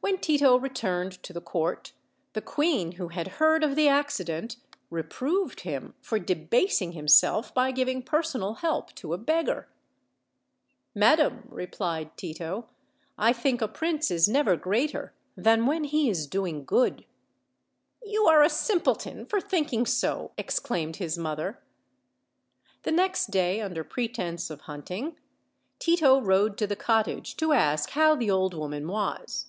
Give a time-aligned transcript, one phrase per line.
[0.00, 1.92] When Tito returned to the court
[2.32, 4.56] the queen, who had heard of the accident,
[4.88, 9.68] reproved him for "debasing him self by giving personal help to a beggar."
[10.94, 12.68] "Madam," replied Tito,
[13.18, 17.04] "I think a prince is never greater than when he is doing good."
[18.02, 21.60] "You are a simpleton for thinking so," exclaimed his mother.
[22.84, 25.18] The next day, under pretense of hunting,
[25.78, 29.44] Tito rode to the cottage to ask how the old woman was.